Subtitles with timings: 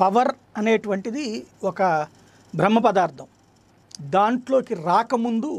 [0.00, 1.24] Power అనేటువంటిది
[1.70, 1.82] ఒక
[2.58, 3.26] బ్రహ్మ పదార్థం.
[4.16, 5.50] దాంట్లోకి రాకముందు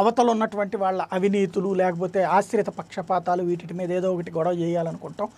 [0.00, 5.28] అవతల ఉన్నటువంటి వాళ్ళ అవినీతులు లేకపోతే ఆశ్రిత పక్షపాతాలు వీటి మీద ఏదో ఒకటి గొడవ చేయాలనుకుంటాం.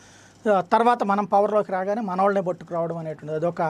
[0.75, 3.63] తర్వాత మనం పవర్లోకి రాగానే మనవాళ్ళనే పట్టుకురావడం అనేటువంటిది అదొక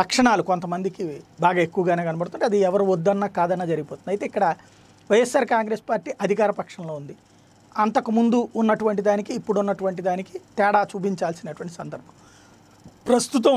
[0.00, 1.04] లక్షణాలు కొంతమందికి
[1.44, 4.10] బాగా ఎక్కువగానే కనబడుతుంటే అది ఎవరు వద్దన్నా కాదన్నా జరిగిపోతుంది.
[4.14, 4.44] అయితే ఇక్కడ
[5.10, 7.14] వైఎస్ఆర్ కాంగ్రెస్ పార్టీ అధికార పక్షంలో ఉంది.
[7.84, 12.14] అంతకుముందు ఉన్నటువంటి దానికి ఇప్పుడు ఉన్నటువంటి దానికి తేడా చూపించాల్సినటువంటి సందర్భం.
[13.08, 13.56] ప్రస్తుతం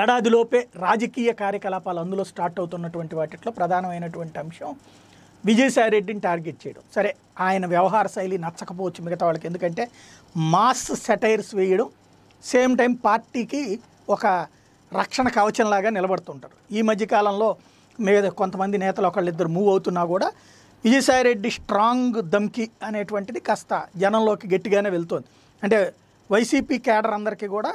[0.00, 4.70] ఏడాదిలోపే రాజకీయ కార్యకలాపాలు అందులో స్టార్ట్ అవుతున్నటువంటి వాటిలో ప్రధానమైనటువంటి అంశం
[5.48, 6.82] విజయసాయి రెడ్డిని టార్గెట్ చేయడం.
[6.96, 7.10] సరే
[7.46, 9.46] ఆయన వ్యవహార శైలి నచ్చకపోవచ్చు మిగతా వాళ్ళకి.
[9.50, 9.84] ఎందుకంటే
[10.54, 11.88] మాస్ సెటైర్స్ వేయడం
[12.42, 13.62] సేమ్ టైం పార్టీకి
[14.14, 14.26] ఒక
[14.92, 16.56] రక్షణ కవచంలాగా నిలబడుతుంటారు.
[16.76, 17.50] ఈ మధ్యకాలంలో
[17.98, 20.28] మీద కొంతమంది నేతలు ఒకళ్ళిద్దరు మూవ్ అవుతున్నా కూడా
[20.84, 23.72] విజయసాయి రెడ్డి స్ట్రాంగ్ దమ్కి అనేటువంటిది కాస్త
[24.02, 25.26] జనంలోకి గట్టిగానే వెళ్తుంది.
[25.62, 25.80] అంటే
[26.30, 27.72] వైసీపీ క్యాడర్ అందరికీ కూడా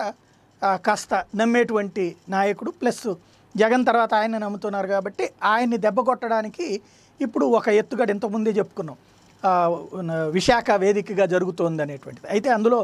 [0.86, 2.72] కాస్త నమ్మేటువంటి నాయకుడు.
[2.82, 3.08] ప్లస్
[3.56, 6.68] జగన్ తర్వాత ఆయన నమ్ముతున్నారు కాబట్టి ఆయన్ని దెబ్బ కొట్టడానికి
[7.20, 8.98] ఇప్పుడు ఒక ఎత్తుగడ ఇంతకుముందే చెప్పుకున్నాం.
[10.38, 12.80] విశాఖ వేదికగా జరుగుతోంది అనేటువంటిది అయితే అందులో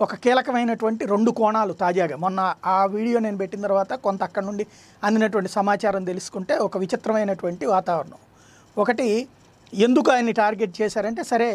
[0.00, 2.16] ఒక కీలకమైనటువంటి రెండు కోణాలు తాజాగా.
[2.24, 2.40] మొన్న
[2.74, 4.64] ఆ వీడియో నేను పెట్టిన తర్వాత కొంత అక్కడ నుండి
[5.06, 8.20] అందినటువంటి సమాచారం తెలుసుకుంటే ఒక విచిత్రమైనటువంటి వాతావరణం.
[8.76, 9.06] ఒకటి
[9.72, 11.48] ఎందుకు ఆయన్ని టార్గెట్ చేశారంటే సరే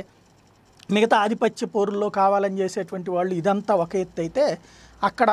[0.96, 4.44] మిగతా ఆధిపత్య పోరుల్లో కావాలని చేసేటువంటి వాళ్ళు ఇదంతా ఒక ఎత్తు అయితే
[5.08, 5.32] అక్కడ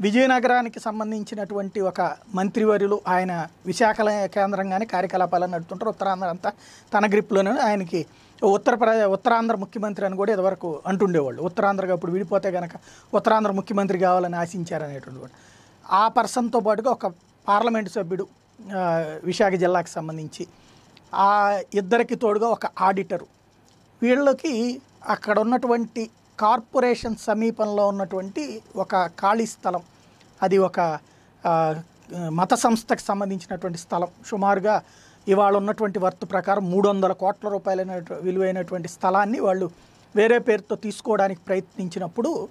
[0.00, 2.00] విజయనగరానికి సంబంధించినటువంటి ఒక
[2.34, 3.32] మంత్రివర్యులు ఆయన
[3.70, 3.96] విశాఖ
[4.36, 5.90] కేంద్రంగానే కార్యకలాపాలను నడుపుతుంటారు.
[5.94, 6.50] ఉత్తరాంధ్ర అంతా
[6.94, 8.00] తన గ్రిప్లోనే ఆయనకి
[8.42, 11.40] ఉత్తరప్రదేశ్ ఉత్తరాంధ్ర ముఖ్యమంత్రి అని కూడా ఇదివరకు అంటుండేవాళ్ళు.
[11.48, 12.74] ఉత్తరాంధ్రగా ఇప్పుడు విడిపోతే కనుక
[13.18, 15.34] ఉత్తరాంధ్ర ముఖ్యమంత్రి కావాలని ఆశించారనేటువంటి వాడు.
[16.00, 17.06] ఆ పర్సన్తో పాటుగా ఒక
[17.48, 18.26] పార్లమెంటు సభ్యుడు
[19.30, 20.44] విశాఖ జిల్లాకు సంబంధించి
[21.26, 21.28] ఆ
[21.80, 23.26] ఇద్దరికి తోడుగా ఒక ఆడిటరు
[24.02, 29.82] వీళ్ళకి అక్కడ ఉన్నటువంటి కార్పొరేషన్ సమీపంలో ఉన్నటువంటి ఒక ఖాళీ స్థలం.
[30.42, 30.98] అది ఒక
[32.28, 34.08] మత సంస్థకు సంబంధించినటువంటి స్థలం.
[34.26, 34.82] సుమారుగా
[35.28, 39.70] ఇవాళ ఉన్నటువంటి వర్త్ ప్రకారం మూడు వందల కోట్ల రూపాయలైన విలువైనటువంటి స్థలాన్ని వాళ్ళు
[40.16, 42.48] వేరే పేరుతో తీసుకోవడానికి ప్రయత్నించినప్పుడు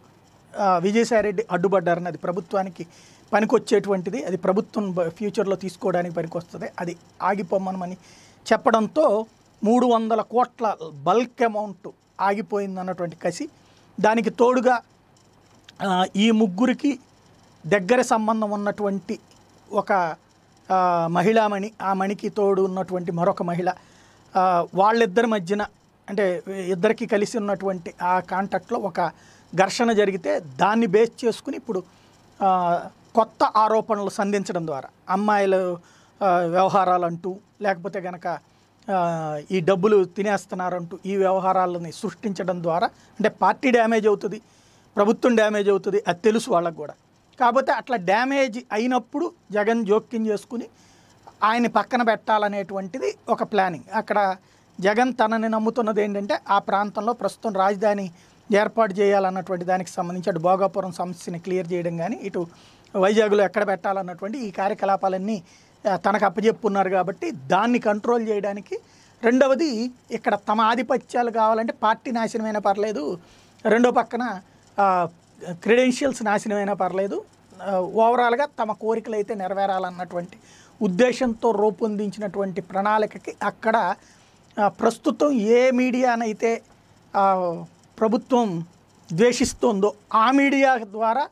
[0.77, 2.87] విజయసాయిరెడ్డి అడ్డుపడ్డారని అది ప్రభుత్వానికి
[3.33, 4.23] పనికొచ్చేటువంటిది.
[4.23, 6.69] అది ప్రభుత్వం బ- ఫ్యూచర్లో తీసుకోవడానికి పనికొస్తుంది.
[6.79, 7.97] అది ఆగిపోమనమని
[8.53, 9.25] చెప్పడంతో
[9.63, 10.65] మూడు వందల కోట్ల
[11.07, 11.87] బల్క్ అమౌంట్
[12.21, 13.45] ఆగిపోయింది అన్నటువంటి కసి.
[13.97, 14.75] దానికి తోడుగా
[16.15, 16.91] ఈ ముగ్గురికి
[17.63, 19.15] దగ్గర సంబంధం ఉన్నటువంటి
[19.71, 19.91] ఒక
[21.17, 23.69] మహిళామణి ఆ మణికి తోడు ఉన్నటువంటి మరొక మహిళ
[24.73, 25.63] వాళ్ళిద్దరి మధ్యన
[26.07, 26.25] అంటే
[26.73, 29.01] ఇద్దరికి కలిసి ఉన్నటువంటి ఆ కాంటాక్ట్లో ఒక
[29.53, 31.79] ఘర్షణ జరిగితే దాన్ని బేస్ చేసుకుని ఇప్పుడు
[33.15, 38.27] కొత్త ఆరోపణలు సంధించడం ద్వారా అమ్మాయిల వ్యవహారాలు వ్యవహారాలంటూ లేకపోతే కనుక
[39.55, 42.87] ఈ డబ్బులు తినేస్తున్నారంటూ ఈ వ్యవహారాలని సృష్టించడం ద్వారా
[43.19, 44.39] అంటే పార్టీ డ్యామేజ్ అవుతుంది
[44.95, 46.93] ప్రభుత్వం డ్యామేజ్ అవుతుంది అది తెలుసు వాళ్ళకు కూడా.
[47.39, 49.25] కాకపోతే అట్లా డ్యామేజ్ అయినప్పుడు
[49.57, 50.65] జగన్ జోక్యం చేసుకుని
[51.43, 53.87] ఆయన్ని పక్కన పెట్టాలనేటువంటిది ఒక ప్లానింగ్.
[53.99, 54.19] అక్కడ
[54.79, 58.05] జగన్ తనని నమ్ముతున్నది ఏంటంటే ఆ ప్రాంతంలో ప్రస్తుతం రాజధాని
[58.49, 62.41] ఏర్పాటు చేయాలన్నటువంటి దానికి సంబంధించి అటు భోగాపురం సమస్యని క్లియర్ చేయడం కానీ ఇటు
[62.93, 65.37] వైజాగ్లో ఎక్కడ పెట్టాలన్నటువంటి ఈ కార్యకలాపాలన్నీ
[66.05, 68.75] తనకు అప్పచెప్పున్నారు కాబట్టి దాన్ని కంట్రోల్ చేయడానికి
[69.23, 69.71] రెండవది
[70.11, 73.03] ఇక్కడ తమ ఆధిపత్యాలు కావాలంటే పార్టీ నాశనమైనా పర్లేదు
[73.65, 74.23] రెండో పక్కన
[75.63, 77.17] క్రెడెన్షియల్స్ నాశనమైనా పర్లేదు
[77.99, 80.37] ఓవరాల్గా తమ కోరికలు అయితే నెరవేరాలన్నటువంటి
[80.81, 83.77] ఉద్దేశంతో రూపొందించినటువంటి ప్రణాళికకి అక్కడ
[84.79, 86.51] ప్రస్తుతం ఏ మీడియానైతే
[87.97, 88.47] ప్రభుత్వం
[89.09, 91.23] ద్వేషిస్తోందో ఆ మీడియా ద్వారా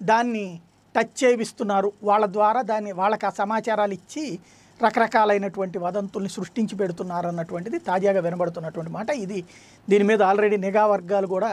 [0.00, 0.46] దాన్ని
[0.96, 1.88] టచ్ చేయిస్తున్నారు.
[2.10, 4.24] వాళ్ళ ద్వారా దాన్ని వాళ్ళకి ఆ సమాచారాలు ఇచ్చి
[4.80, 9.10] రకరకాలైనటువంటి వదంతుల్ని సృష్టించి పెడుతున్నారు అన్నటువంటిది తాజాగా వినబడుతున్నటువంటి మాట.
[9.24, 9.38] ఇది
[9.88, 11.50] దీని మీద ఆల్రెడీ నిఘా వర్గాలు కూడా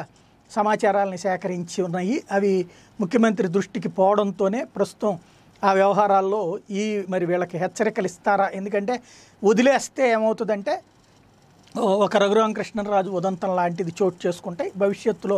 [0.52, 2.16] సమాచారాలను సేకరించి ఉన్నాయి.
[2.38, 2.54] అవి
[3.00, 5.14] ముఖ్యమంత్రి దృష్టికి పోవడంతోనే ప్రస్తుతం
[5.64, 6.42] ఆ వ్యవహారాల్లో
[6.82, 8.48] ఈ మరి వీళ్ళకి హెచ్చరికలు ఇస్తారా?
[8.60, 8.94] ఎందుకంటే
[9.44, 10.74] వదిలేస్తే ఏమవుతుందంటే
[12.06, 15.38] ఒక రఘురామకృష్ణరాజు ఉదంతం లాంటిది చోటు చేసుకుంటే భవిష్యత్తులో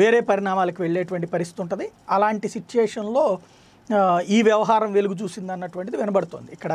[0.00, 1.86] వేరే పరిణామాలకు వెళ్ళేటువంటి పరిస్థితి ఉంటుంది.
[2.16, 3.24] అలాంటి సిచ్యుయేషన్లో
[4.36, 6.50] ఈ వ్యవహారం వెలుగు చూసింది అన్నటువంటిది వినబడుతుంది.
[6.56, 6.72] ఇక్కడ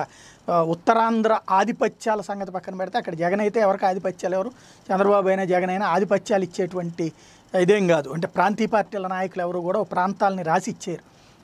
[0.74, 4.52] ఉత్తరాంధ్ర ఆధిపత్యాల సంగతి పక్కన పెడితే అక్కడ జగన్ అయితే ఎవరికి ఆధిపత్యాలు ఎవరు?
[4.88, 7.08] చంద్రబాబు అయినా జగన్ అయినా ఆధిపత్యాలు ఇచ్చేటువంటి
[7.54, 8.10] ఇదేం కాదు.
[8.16, 11.04] అంటే ప్రాంతీయ పార్టీల నాయకులు ఎవరు కూడా ప్రాంతాలని రాసి ఇచ్చారు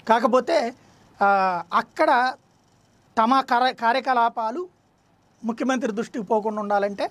[0.10, 0.58] కాకపోతే
[1.82, 2.12] అక్కడ
[3.18, 4.62] తమ కార్య కార్యకలాపాలు
[5.44, 7.06] ముఖ్యమంత్రి దృష్టికి పోకుండా ఉండాలంటే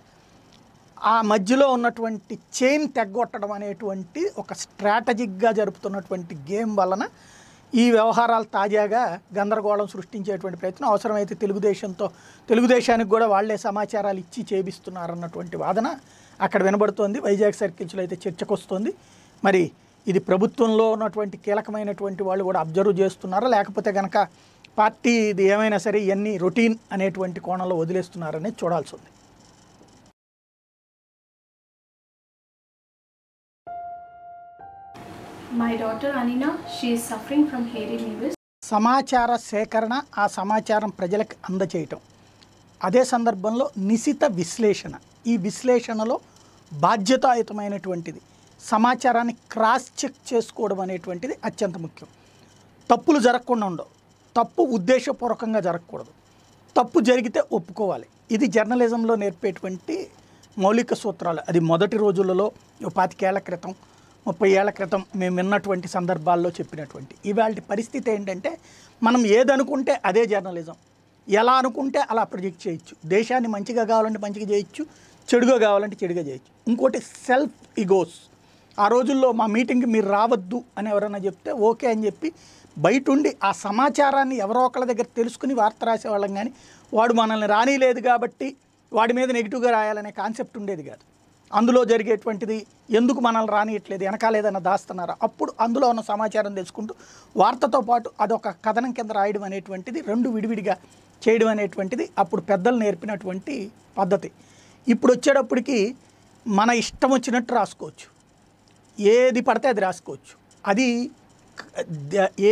[1.03, 7.05] ఆ మధ్యలో ఉన్నటువంటి చైన్ తెగ్గొట్టడం అనేటువంటి ఒక స్ట్రాటజిక్గా జరుపుతున్నటువంటి గేమ్ వలన
[7.75, 10.89] ఈ వ్యవహారాలు తాజాగా గందరగోళం సృష్టించేటువంటి ప్రయత్నం.
[10.89, 12.11] అవసరమైతే తెలుగుదేశంతో
[12.49, 15.97] తెలుగుదేశానికి కూడా వాళ్ళే సమాచారాలు ఇచ్చి చేపిస్తున్నారన్నటువంటి వాదన
[16.41, 17.21] అక్కడ వినబడుతోంది.
[17.21, 18.95] వైజాగ్ సర్కిల్స్లో అయితే చర్చకొస్తోంది.
[19.45, 19.71] మరి
[20.07, 23.49] ఇది ప్రభుత్వంలో ఉన్నటువంటి కీలకమైనటువంటి వాళ్ళు కూడా అబ్జర్వ్ చేస్తున్నారా?
[23.49, 24.29] లేకపోతే కనుక
[24.79, 29.11] పార్టీ ఇది ఏమైనా సరే ఇవన్నీ రొటీన్ అనేటువంటి కోణంలో వదిలేస్తున్నారనేది చూడాల్సి ఉంది.
[35.61, 37.99] My daughter అనినా she is suffering from hairy
[38.71, 42.01] సమాచార సేకరణ ఆ సమాచారం ప్రజలకు అందచేయటం.
[42.87, 44.93] అదే సందర్భంలో నిశిత విశ్లేషణ.
[45.33, 46.17] ఈ విశ్లేషణలో
[46.73, 48.21] బాధ్యతాయుతమైనటువంటిది
[48.61, 52.09] సమాచారాన్ని క్రాస్ చెక్ చేసుకోవడం అనేటువంటిది అత్యంత ముఖ్యం.
[52.91, 53.91] తప్పులు జరగకుండా ఉండవు.
[54.39, 56.13] తప్పు ఉద్దేశపూర్వకంగా జరగకూడదు.
[56.79, 58.09] తప్పు జరిగితే ఒప్పుకోవాలి.
[58.37, 59.97] ఇది జర్నలిజంలో నేర్పేటువంటి
[60.65, 61.43] మౌలిక సూత్రాలు.
[61.51, 62.49] అది మొదటి రోజులలో
[62.87, 63.75] ఓ పాతికేళ్ళ క్రితం
[64.29, 68.51] ముప్పై ఏళ్ళ క్రితం మేము విన్నటువంటి సందర్భాల్లో చెప్పినటువంటి ఇవాళ పరిస్థితి ఏంటంటే
[69.03, 70.77] మనం ఏదనుకుంటే అదే జర్నలిజం.
[71.29, 72.95] ఎలా అనుకుంటే అలా ప్రొజెక్ట్ చేయొచ్చు.
[73.17, 74.83] దేశాన్ని మంచిగా కావాలంటే మంచిగా చేయొచ్చు
[75.29, 76.51] చెడుగా కావాలంటే చెడుగా చేయొచ్చు.
[76.71, 78.17] ఇంకోటి సెల్ఫ్ ఇగోస్.
[78.79, 82.29] ఆ రోజుల్లో మా మీటింగ్కి మీరు రావద్దు అని ఎవరైనా చెప్తే ఓకే అని చెప్పి
[82.77, 86.51] బయట ఉండి ఆ సమాచారాన్ని ఎవరో ఒకళ్ళ దగ్గర తెలుసుకుని వార్త రాసేవాళ్ళం కానీ
[86.93, 88.49] వాడు మనల్ని రానిలేదు కాబట్టి
[88.93, 91.05] వాడి మీద నెగిటివ్గా రాయాలనే కాన్సెప్ట్ ఉండేది కాదు.
[91.59, 92.57] అందులో జరిగేటువంటిది
[92.99, 95.15] ఎందుకు మనల్ని రానియట్లేదు వెనకాల ఏదైనా దాస్తున్నారా?
[95.27, 96.93] అప్పుడు అందులో ఉన్న సమాచారం తెలుసుకుంటూ
[97.41, 100.75] వార్తతో పాటు అదొక కథనం కింద రాయడం అనేటువంటిది రెండు విడివిడిగా
[101.23, 103.55] చేయడం అనేటువంటిది అప్పుడు పెద్దలు నేర్పినటువంటి
[103.99, 104.31] పద్ధతి.
[104.87, 105.79] ఇప్పుడు వచ్చేటప్పటికి
[106.47, 108.09] మన ఇష్టం వచ్చినట్టు రాసుకోవచ్చు.
[108.99, 110.35] ఏది పడితే అది రాసుకోవచ్చు.
[110.65, 110.89] అది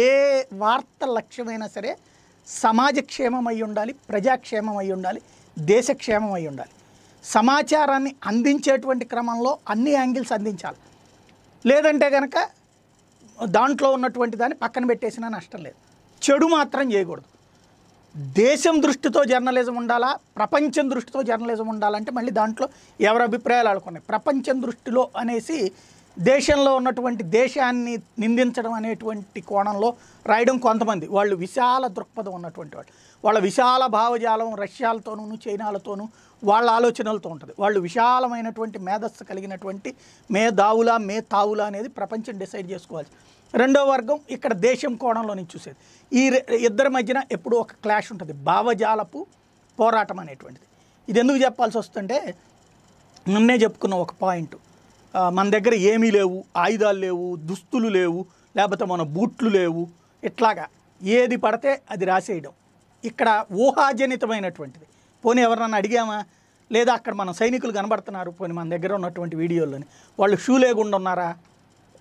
[0.03, 0.07] ఏ
[0.63, 1.93] వార్త లక్ష్యమైనా సరే
[2.49, 5.21] సమాజ క్షేమం అయి ఉండాలి ప్రజాక్షేమం అయి ఉండాలి
[5.57, 6.73] దేశ క్షేమం అయి ఉండాలి.
[7.27, 10.77] సమాచారాన్ని అందించేటువంటి క్రమంలో అన్ని యాంగిల్స్ అందించాలి.
[11.69, 12.49] లేదంటే కనుక
[13.45, 15.77] దాంట్లో ఉన్నటువంటి దాన్ని పక్కన పెట్టేసినా నష్టం లేదు.
[16.31, 17.25] చెడు మాత్రం చేయకూడదు.
[18.17, 20.19] దేశం దృష్టితో జర్నలిజం ఉండాలా?
[20.37, 22.69] ప్రపంచం దృష్టితో జర్నలిజం ఉండాలంటే మళ్ళీ దాంట్లో
[23.01, 24.05] ఎవరి అభిప్రాయాలు ఆడుకున్నాయి?
[24.09, 25.73] ప్రపంచం దృష్టిలో అనేసి
[26.19, 29.95] దేశంలో ఉన్నటువంటి దేశాన్ని నిందించడం అనేటువంటి కోణంలో
[30.27, 31.07] రాయడం కొంతమంది.
[31.07, 32.93] వాళ్ళు విశాల దృక్పథం ఉన్నటువంటి వాళ్ళు.
[33.25, 36.09] వాళ్ళ విశాల భావజాలం రష్యాలతోనూ చైనాలతోనూ
[36.45, 37.55] వాళ్ళ ఆలోచనలతో ఉంటుంది.
[37.59, 39.95] వాళ్ళు విశాలమైనటువంటి మేధస్సు కలిగినటువంటి
[40.31, 43.09] మే దావులా మే తావులా అనేది ప్రపంచం డిసైడ్ చేసుకోవాలి
[43.55, 45.77] రెండో వర్గం ఇక్కడ దేశం కోణంలో నుంచి చూసేది.
[46.13, 46.23] ఈ
[46.69, 48.33] ఇద్దరి మధ్యన ఎప్పుడూ ఒక క్లాష్ ఉంటుంది.
[48.33, 49.27] భావజాలపు
[49.81, 50.67] పోరాటం అనేటువంటిది.
[51.09, 52.35] ఇది ఎందుకు చెప్పాల్సి వస్తుంటే
[53.29, 54.57] నిన్నే చెప్పుకున్న ఒక పాయింట్.
[55.37, 58.27] మన దగ్గర ఏమీ లేవు ఆయుధాలు లేవు దుస్తులు లేవు
[58.57, 59.89] లేకపోతే మన బూట్లు లేవు.
[60.25, 60.67] ఇట్లాగా
[61.03, 62.53] ఏది పడితే అది రాసేయడం.
[63.05, 64.87] ఇక్కడ ఊహాజనితమైనటువంటిది.
[65.25, 66.25] పోనీ ఎవరన్నా అడిగామా?
[66.73, 69.87] లేదా అక్కడ మన సైనికులు కనబడుతున్నారు పోనీ మన దగ్గర ఉన్నటువంటి వీడియోలోని
[70.21, 71.37] వాళ్ళు షూ లేకుండా ఉన్నారా?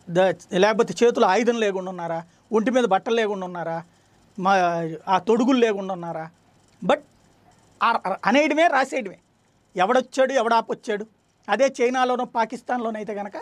[0.09, 0.19] ద
[0.53, 2.23] లేకపోతే చేతులు ఆయుధం లేకుండా ఉన్నారా?
[2.51, 3.83] ఒంటి మీద బట్టలు లేకుండా ఉన్నారా?
[4.39, 4.53] మా
[5.07, 6.29] ఆ తొడుగులు లేకుండా ఉన్నారా?
[6.83, 7.03] బట్
[8.25, 9.19] అనేయడమే రాసేయడమే.
[9.75, 10.33] ఎవడొచ్చాడు?
[10.33, 11.05] ఎవడాపొచ్చాడు?
[11.53, 13.37] అదే చైనాలోనో పాకిస్తాన్లోనో అయితే కనుక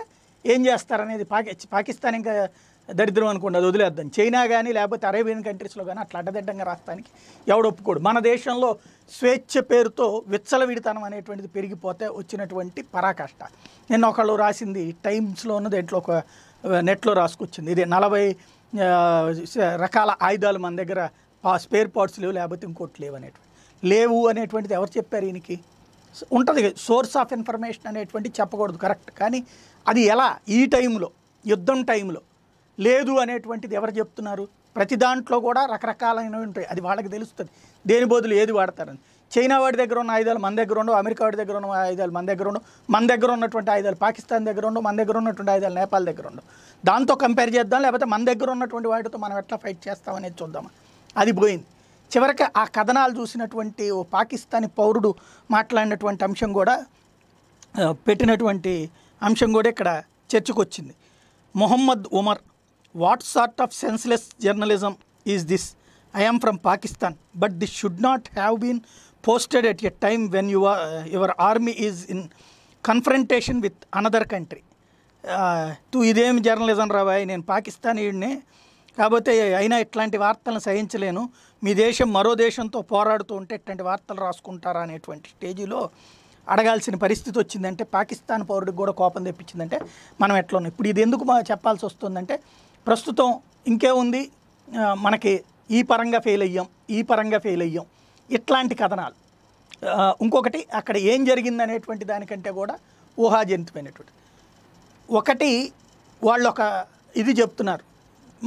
[0.45, 2.33] ఏం చేస్తారనేది పాకి పాకిస్తాన్ ఇంకా
[2.89, 4.07] దరిద్రం అనుకోండి అది వదిలేద్దాం.
[4.15, 7.11] చైనా కానీ లేకపోతే అరేబియన్ కంట్రీస్లో కానీ అట్లా అడ్డదిడ్డంగా రాస్తానికి
[7.51, 7.99] ఎవడు ఒప్పుకోడు.
[8.07, 8.69] మన దేశంలో
[9.17, 13.41] స్వేచ్ఛ పేరుతో విచ్చలవిడితనం అనేటువంటిది పెరిగిపోతే వచ్చినటువంటి పరాకాష్ట.
[13.91, 16.11] నిన్న ఒకళ్ళు రాసింది టైమ్స్లో ఉన్న దేంట్లో ఒక
[16.89, 17.69] నెట్లో రాసుకొచ్చింది.
[17.75, 18.23] ఇది నలభై
[19.85, 21.01] రకాల ఆయుధాలు మన దగ్గర
[21.65, 23.49] స్పేర్ పార్ట్స్ లేవు లేకపోతే ఇంకోటి లేవు అనేటువంటి
[23.83, 25.55] లేవు అనేటువంటిది ఎవరు చెప్పారు ఈయనకి?
[26.31, 26.75] ఉంటుంది.
[26.77, 28.77] సోర్స్ ఆఫ్ ఇన్ఫర్మేషన్ అనేటువంటి చెప్పకూడదు.
[28.77, 29.43] కరెక్ట్ కానీ
[29.87, 30.37] అది ఎలా?
[30.49, 31.11] ఈ టైంలో
[31.47, 32.21] యుద్ధం టైంలో.
[32.79, 34.47] లేదు అనేటువంటిది ఎవరు చెప్తున్నారు?
[34.75, 36.67] ప్రతి దాంట్లో కూడా రకరకాలైనవి ఉంటాయి.
[36.67, 37.51] అది వాళ్ళకి తెలుస్తుంది.
[37.87, 38.97] దేని బదులు ఏది వాడతారని.
[39.37, 40.95] చైనా వాడి దగ్గర ఉన్న ఆయుధాలు మన దగ్గర ఉండవు.
[40.95, 42.91] అమెరికా వాడి దగ్గర ఉన్న ఆయుధాలు మన దగ్గర ఉండవు.
[42.91, 44.83] మన దగ్గర ఉన్నటువంటి ఆయుధాలు పాకిస్తాన్ దగ్గర ఉండవు.
[44.83, 46.47] మన దగ్గర ఉన్నటువంటి ఆయుధాలు నేపాల్ దగ్గర ఉండవు.
[46.85, 47.81] దాంతో కంపేర్ చేద్దాం.
[47.81, 50.67] లేకపోతే మన దగ్గర ఉన్నటువంటి వాటితో మనం ఎట్లా ఫైట్ చేస్తామనేది చూద్దాం
[51.17, 51.65] అది పోయింది.
[52.15, 55.15] చివరికి ఆ కథనాలు చూసినటువంటి ఓ పాకిస్తానీ పౌరుడు
[55.51, 56.85] మాట్లాడినటువంటి అంశం కూడా
[57.91, 58.89] పెట్టినటువంటి
[59.23, 60.03] అంశం కూడా ఇక్కడ
[60.35, 60.95] చర్చకొచ్చింది.
[61.55, 62.37] Mohammad Umar
[62.95, 64.95] what sort of senseless journalism
[65.27, 65.75] is this
[66.15, 68.79] I from Pakistan but this should not have been
[69.27, 72.23] posted at a time when your your army is in
[72.85, 74.61] confrontation with another country
[75.93, 78.41] తూ ఇదేం journalism రాబాయ్ నేను పాకిస్తానీయుడిని
[78.97, 81.21] కాకపోతే అయినా ఇట్లాంటి వార్తలను సహించలేను.
[81.63, 85.79] మీ దేశం మరో దేశంతో పోరాడుతూ ఉంటే ఇట్లాంటి వార్తలు రాసుకుంటారా అనేటువంటి స్టేజీలో
[86.47, 89.77] అడగాల్సిన పరిస్థితి వచ్చిందంటే పాకిస్తాన్ పౌరుడికి కూడా కోపం తెప్పించిందంటే
[90.21, 92.35] మనం ఎట్లా ఇప్పుడు ఇది ఎందుకు చెప్పాల్సి వస్తుందంటే
[92.87, 93.29] ప్రస్తుతం
[93.71, 94.23] ఇంకేముంది ఉంది.
[95.05, 95.31] మనకి
[95.77, 97.85] ఈ పరంగా ఫెయిల్ అయ్యాం ఈ పరంగా ఫెయిల్ అయ్యాం.
[98.37, 99.15] ఇట్లాంటి కథనాలు.
[100.23, 102.75] ఇంకొకటి అక్కడ ఏం జరిగింది అనేటువంటి దానికంటే కూడా
[103.23, 104.13] ఊహాజనితమైనటువంటి.
[105.19, 105.49] ఒకటి
[106.27, 106.61] వాళ్ళు ఒక
[107.21, 107.83] ఇది చెప్తున్నారు.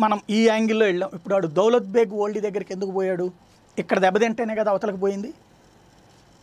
[0.02, 1.10] మనం ఈ యాంగిల్లో వెళ్ళాం.
[1.16, 3.26] ఇప్పుడు వాడు దౌలత్ బేగ్ ఓల్డ్ దగ్గరికి ఎందుకు పోయాడు?
[3.82, 5.30] ఇక్కడ దెబ్బతింటేనే కదా అవతలకు పోయింది.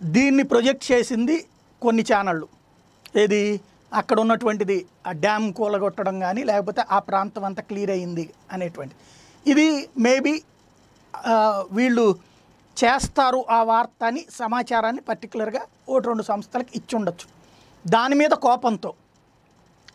[0.01, 1.35] దీన్ని ప్రొజెక్ట్ చేసింది
[1.83, 2.47] కొన్ని ఛానళ్ళు.
[3.23, 3.41] ఏది?
[3.99, 4.77] అక్కడ ఉన్నటువంటిది
[5.09, 8.95] ఆ డ్యామ్ కూలగొట్టడం కానీ లేకపోతే ఆ ప్రాంతం అంతా క్లియర్ అయ్యింది అనేటువంటి
[9.51, 9.67] ఇది
[10.05, 10.33] మేబీ
[11.77, 12.05] వీళ్ళు
[12.77, 17.27] చేస్తారు ఆ వార్త అని సమాచారాన్ని పర్టికులర్గా ఒకటి రెండు సంస్థలకు ఇచ్చి ఉండొచ్చు.
[17.85, 18.91] దాని మీద కోపంతో.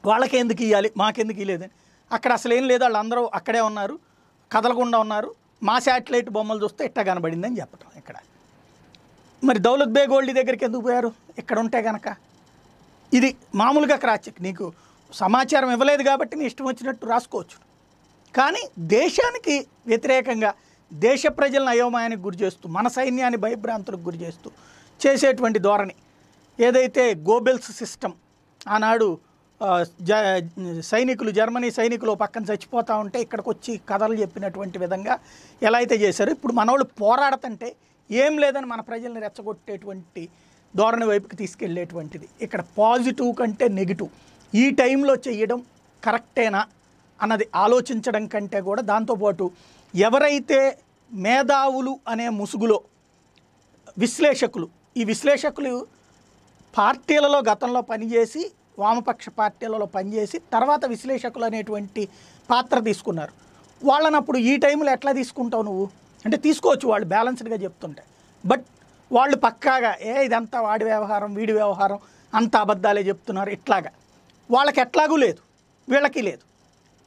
[0.09, 1.75] వాళ్ళకి ఎందుకు ఇవ్వాలి మాకెందుకు ఇవ్వలేదని
[2.17, 3.97] అక్కడ అసలు ఏం లేదు వాళ్ళందరూ అక్కడే ఉన్నారు
[4.51, 5.31] కదలకుండా ఉన్నారు.
[5.69, 8.17] మా శాటిలైట్ బొమ్మలు చూస్తే ఇట్టా కనబడిందని చెప్పటం ఇక్కడ.
[9.43, 11.11] మరి దౌలత్ బే గోల్డ్ దగ్గరికి ఎందుకు పోయారు?
[11.43, 12.09] ఇక్కడ ఉంటే కనుక
[13.13, 14.41] ఇది మామూలుగా క్రాస్ చెక్.
[14.47, 14.67] నీకు
[15.11, 17.59] సమాచారం ఇవ్వలేదు కాబట్టి నీ ఇష్టం వచ్చినట్టు రాసుకోవచ్చు.
[18.39, 18.63] కానీ
[18.97, 19.55] దేశానికి
[19.91, 20.51] వ్యతిరేకంగా
[20.91, 24.49] దేశ ప్రజలను అయోమయానికి గురి చేస్తూ మన సైన్యాన్ని భయభ్రాంతులకు గురి చేస్తూ
[25.01, 25.95] చేసేటువంటి ధోరణి
[26.59, 28.15] ఏదైతే గోబెల్స్ సిస్టమ్
[28.75, 29.09] ఆనాడు
[30.83, 35.19] సైనికులు జర్మనీ సైనికులు పక్కన చచ్చిపోతూ ఉంటే ఇక్కడికి వచ్చి కథలు చెప్పినటువంటి విధంగా
[35.63, 37.75] ఎలా అయితే చేశారో ఇప్పుడు మనవాళ్ళు పోరాడుతుంటే
[38.11, 40.29] ఏం లేదని మన ప్రజల్ని రెచ్చగొట్టేటువంటి
[40.77, 44.09] ధోరణి వైపుకి తీసుకెళ్ళేటువంటిది ఇక్కడ పాజిటివ్ కంటే నెగిటివ్.
[44.55, 45.67] ఈ టైంలో చేయడం
[46.05, 46.67] కరెక్టేనా
[47.23, 49.51] అన్నది ఆలోచించడం కంటే కూడా దాంతోపాటు
[49.95, 50.79] ఎవరైతే
[51.13, 52.81] మేధావులు అనే ముసుగులో
[53.99, 55.87] విశ్లేషకులు ఈ విశ్లేషకులు
[56.77, 62.09] పార్టీలలో గతంలో పనిచేసి వామపక్ష పార్టీలలో పనిచేసి తర్వాత విశ్లేషకులు అనేటువంటి
[62.51, 63.33] పాత్ర తీసుకున్నారు.
[63.85, 65.89] వాళ్ళని అప్పుడు ఈ టైంలో ఎట్లా తీసుకుంటావు నువ్వు?
[66.25, 68.03] అంటే తీసుకోవచ్చు వాళ్ళు బ్యాలెన్స్డ్గా చెప్తుంటే.
[68.47, 68.65] బట్
[69.13, 71.99] వాళ్ళు పక్కాగా ఏ ఇదంతా వాడి వ్యవహారం వీడి వ్యవహారం
[72.35, 73.91] అంత అబద్ధాలే చెప్తున్నారు ఇట్లాగా.
[74.51, 75.39] వాళ్ళకి ఎట్లాగూ లేదు.
[75.89, 76.39] వీళ్ళకి లేదు.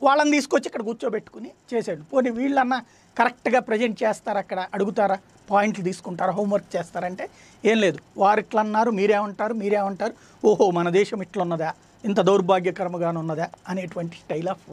[0.05, 2.77] వాళ్ళని తీసుకొచ్చి ఇక్కడ కూర్చోబెట్టుకుని చేసాడు పోనీ వీళ్ళన్నా
[3.17, 4.60] కరెక్ట్గా ప్రజెంట్ చేస్తారా అక్కడ?
[4.75, 5.17] అడుగుతారా?
[5.51, 6.34] పాయింట్లు తీసుకుంటారా?
[6.38, 7.25] హోంవర్క్ చేస్తారంటే
[7.63, 8.00] ఏం లేదు.
[8.22, 10.13] వారు ఇట్లా అన్నారు మీరేమంటారు మీరేమంటారు
[10.50, 11.70] ఓహో మన దేశం ఇట్లా ఉన్నదా
[12.03, 13.48] ఇంత దౌర్భాగ్యకరముగానున్నదా?
[13.72, 14.67] అనేటువంటి స్టైల్ ఆఫ్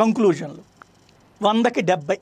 [0.00, 0.62] కంక్లూజన్లు
[1.40, 2.18] వందకి డెబ్బై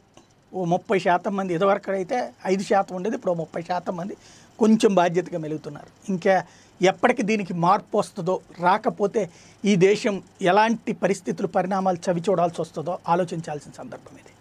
[0.58, 2.18] ఓ ముప్పై శాతం మంది ఇదివరకు అయితే
[2.52, 4.14] ఐదు శాతం ఉండేది ఇప్పుడు ముప్పై శాతం మంది
[4.62, 5.90] కొంచెం బాధ్యతగా మెలుగుతున్నారు.
[6.12, 6.34] ఇంకా
[6.80, 8.34] ఎప్పటికి దీనికి మార్పు వస్తుందో
[8.66, 9.22] రాకపోతే
[9.70, 10.14] ఈ దేశం
[10.50, 14.32] ఎలాంటి పరిస్థితులు పరిణామాలు చవి చూడాల్సి వస్తుందో ఆలోచించాల్సిన సందర్భం ఇది.